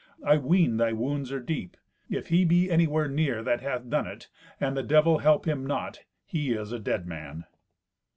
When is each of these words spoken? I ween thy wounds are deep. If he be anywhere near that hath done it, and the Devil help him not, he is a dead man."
I 0.25 0.37
ween 0.37 0.77
thy 0.77 0.93
wounds 0.93 1.31
are 1.31 1.39
deep. 1.39 1.77
If 2.09 2.29
he 2.29 2.43
be 2.43 2.71
anywhere 2.71 3.07
near 3.07 3.43
that 3.43 3.61
hath 3.61 3.87
done 3.87 4.07
it, 4.07 4.29
and 4.59 4.75
the 4.75 4.81
Devil 4.81 5.19
help 5.19 5.45
him 5.47 5.63
not, 5.63 5.99
he 6.25 6.53
is 6.53 6.71
a 6.71 6.79
dead 6.79 7.05
man." 7.05 7.43